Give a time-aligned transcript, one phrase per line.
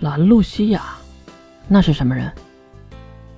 [0.00, 0.80] 兰露西亚，
[1.68, 2.32] 那是什么人？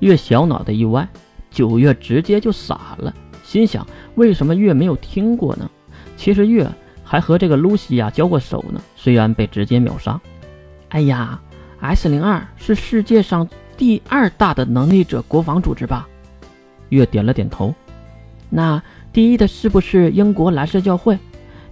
[0.00, 1.08] 月小脑袋一歪，
[1.50, 5.70] 九月直接就傻了，心想：为什么月没有听过呢？
[6.18, 6.70] 其实月
[7.02, 10.20] 还和这个露西亚交过手呢，虽然被直接秒杀。
[10.90, 11.40] 哎呀
[11.80, 13.48] ，S 零二是世界上
[13.78, 16.06] 第二大的能力者国防组织吧？
[16.90, 17.74] 月点了点头。
[18.50, 18.82] 那
[19.14, 21.18] 第一的是不是英国蓝色教会？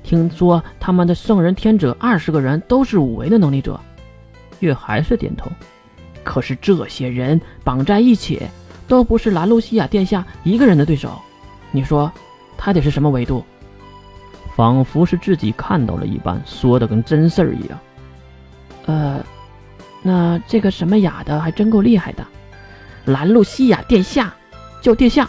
[0.03, 3.79] 听说他们的圣人天者二十个人都是五维的能力者。
[4.61, 5.51] 月还是点头。
[6.25, 8.43] 可是这些人绑在一起，
[8.87, 11.19] 都不是兰露西亚殿下一个人的对手。
[11.71, 12.11] 你说，
[12.57, 13.45] 他得是什么维度？
[14.55, 17.79] 仿佛是自己看到了一般，说的跟真事儿一样。
[18.87, 19.25] 呃，
[20.03, 22.27] 那这个什么雅的还真够厉害的。
[23.05, 24.35] 兰露西亚殿下，
[24.83, 25.29] 叫殿下。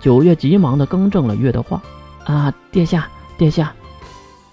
[0.00, 1.82] 九月急忙的更正了月的话。
[2.24, 3.72] 啊，殿下，殿下。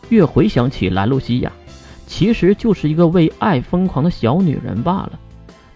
[0.09, 1.51] 月回想起兰露西亚，
[2.11, 5.17] 其实就是一个为爱疯狂的小女人罢了。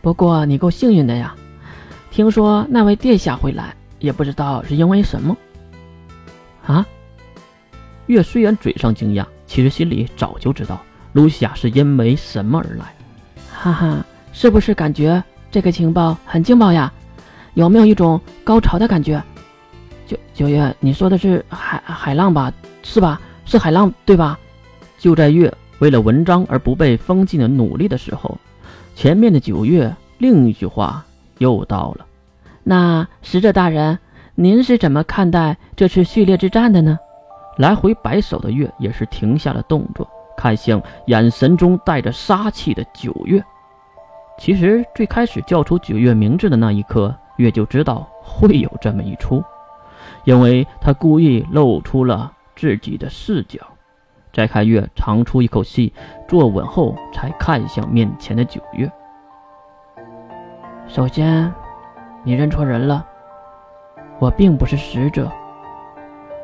[0.01, 1.33] 不过你够幸运的呀，
[2.11, 5.35] 听说那位殿下会来，也不知道是因为什么。
[6.65, 6.85] 啊？
[8.07, 10.81] 月虽然嘴上惊讶，其实心里早就知道
[11.13, 12.93] 露西亚是因为什么而来。
[13.49, 16.91] 哈哈，是不是感觉这个情报很劲爆呀？
[17.53, 19.23] 有没有一种高潮的感觉？
[20.05, 22.51] 九九月，你说的是海海浪吧？
[22.83, 23.21] 是吧？
[23.45, 24.37] 是海浪对吧？
[24.97, 28.37] 就在月为了文章而不被封禁的努力的时候。
[28.95, 31.05] 前面的九月，另一句话
[31.39, 32.05] 又到了。
[32.63, 33.99] 那使者大人，
[34.35, 36.97] 您是怎么看待这次序列之战的呢？
[37.57, 43.43] 来回摆手的月也是停下了动作，看向眼神中带着杀气的九月。
[44.39, 49.43] 其实最开始叫出九月名字的那一刻，月就知道会有这么一出，
[50.23, 53.59] 因为他故意露出了自己的视角。
[54.35, 55.93] 摘开月，长出一口气，
[56.27, 58.91] 坐稳后才看向面前的九月。
[60.87, 61.49] 首先，
[62.21, 63.05] 你认错人了，
[64.19, 65.31] 我并不是使者。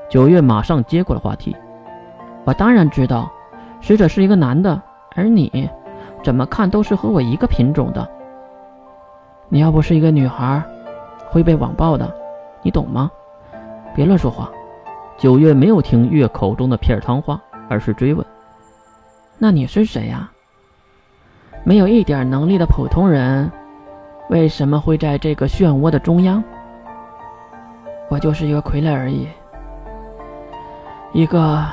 [0.10, 1.54] 九月马上接过了话题。
[2.46, 3.30] 我当然知道，
[3.82, 4.82] 使者是一个男的，
[5.14, 5.70] 而你，
[6.24, 8.10] 怎么看都是和我一个品种的。
[9.50, 10.64] 你要不是一个女孩，
[11.28, 12.10] 会被网暴的，
[12.62, 13.12] 你懂吗？
[13.94, 14.50] 别乱说话。
[15.18, 17.38] 九月没有听月口中的片儿汤话。
[17.72, 18.26] 而是追问
[19.40, 20.30] ：“那你是谁呀？
[21.64, 23.50] 没有一点能力的普通人，
[24.30, 26.44] 为什么会在这个漩涡的中央？
[28.10, 29.26] 我就是一个傀儡而已，
[31.14, 31.66] 一个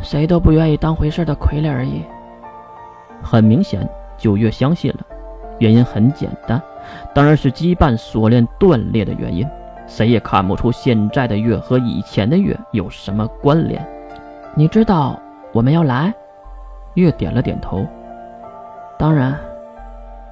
[0.00, 2.02] 谁都不愿意当回事的傀儡而已。”
[3.22, 3.86] 很明显，
[4.16, 5.00] 九月相信了，
[5.58, 6.58] 原因很简单，
[7.14, 9.46] 当然是羁绊锁链断裂的原因。
[9.86, 13.86] 谁也看不出现在的月和以前的月有什么关联。
[14.58, 15.16] 你知道
[15.52, 16.12] 我们要来？
[16.94, 17.86] 月点了点头。
[18.98, 19.38] 当然，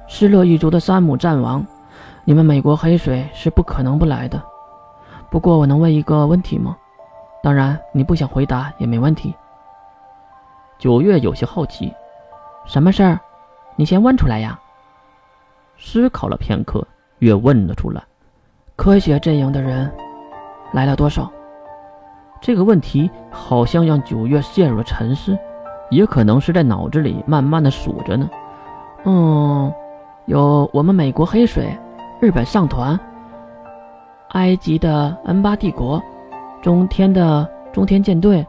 [0.05, 1.65] 失落一族的山姆战王，
[2.25, 4.43] 你们美国黑水是不可能不来的。
[5.29, 6.75] 不过，我能问一个问题吗？
[7.41, 9.33] 当然，你不想回答也没问题。
[10.77, 11.93] 九月有些好奇，
[12.65, 13.17] 什么事儿？
[13.77, 14.59] 你先问出来呀。
[15.77, 16.85] 思考了片刻，
[17.19, 18.03] 月问了出来：
[18.75, 19.89] 科学阵营的人
[20.73, 21.31] 来了多少？
[22.41, 25.37] 这个问题好像让九月陷入了沉思，
[25.89, 28.29] 也可能是在脑子里慢慢的数着呢。
[29.05, 29.71] 嗯，
[30.25, 31.75] 有我们美国黑水、
[32.19, 32.99] 日本上团、
[34.29, 36.01] 埃及的 N 八帝国、
[36.61, 38.45] 中天的中天舰队、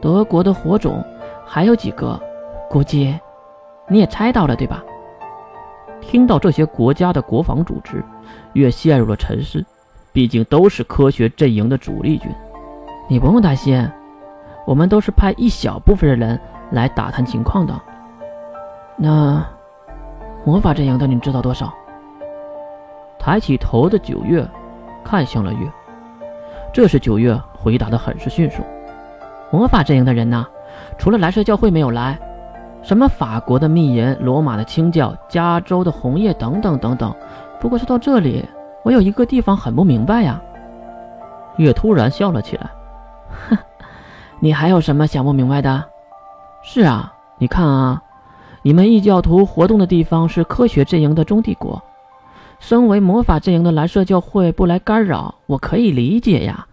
[0.00, 1.02] 德国的火种，
[1.46, 2.20] 还有几个，
[2.68, 3.18] 估计
[3.88, 4.82] 你也猜到了对吧？
[6.00, 8.04] 听到这些国家的国防组织，
[8.52, 9.64] 越陷入了沉思，
[10.12, 12.30] 毕竟都是科学阵营的主力军。
[13.08, 13.88] 你不用担心，
[14.66, 16.38] 我们都是派一小部分的人
[16.70, 17.74] 来打探情况的。
[18.96, 19.44] 那
[20.44, 21.72] 魔法阵营的你知道多少？
[23.18, 24.46] 抬起头的九月
[25.04, 25.70] 看向了月，
[26.72, 28.62] 这时九月回答的很是迅速。
[29.50, 30.46] 魔法阵营的人呢？
[30.98, 32.18] 除了蓝色教会没有来，
[32.82, 37.14] 什么法国的密银、罗马的清教、加州的红叶等等等等。
[37.60, 38.44] 不过说到这里，
[38.82, 40.40] 我有一个地方很不明白呀。
[41.56, 42.68] 月突然笑了起来。
[44.38, 45.84] 你还有什么想不明白的？
[46.62, 48.02] 是啊，你看啊，
[48.62, 51.82] 你们异教徒活动的地方是科学阵营的中帝国，
[52.58, 56.66] 身为魔法阵营的蓝色教会不来干扰，我可以理解呀。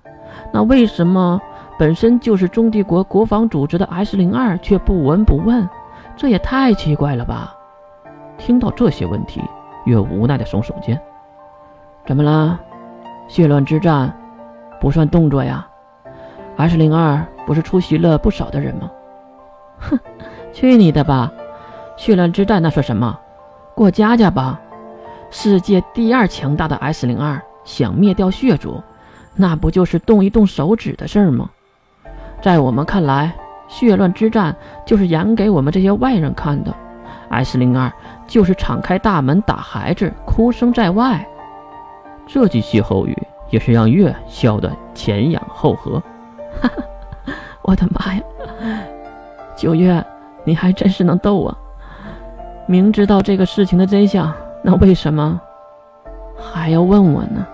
[0.52, 1.40] 那为什么
[1.78, 5.68] 本身就是中帝国国防组织的 S 零二却不闻不问？
[6.16, 7.56] 这也太奇怪了吧！
[8.38, 9.42] 听到这些问题，
[9.86, 11.00] 月无奈的耸耸肩。
[12.06, 12.60] 怎么了？
[13.28, 14.14] 血乱之战
[14.82, 15.66] 不算动作呀
[16.58, 18.92] ？S 零二不是出席了不少的人吗？
[19.80, 20.00] 哼，
[20.52, 21.32] 去你的吧！
[21.98, 23.20] 血乱之战那算什么？
[23.76, 24.60] 过家家吧。
[25.30, 28.82] 世界第二强大的 S 零二想灭掉血族，
[29.36, 31.50] 那不就是动一动手指的事儿吗？
[32.42, 33.34] 在我们看来，
[33.68, 36.74] 血乱之战就是演给我们这些外人看的。
[37.30, 37.92] S 零二
[38.28, 41.28] 就是敞开大门打孩子，哭声在外。
[42.28, 43.18] 这句歇后语
[43.50, 46.02] 也是让月笑得前仰后合。
[47.64, 48.22] 我的妈呀！
[49.56, 50.04] 九月，
[50.44, 51.58] 你还真是能逗啊！
[52.68, 55.40] 明知道这个事情的真相，那为什么
[56.38, 57.46] 还要问我呢？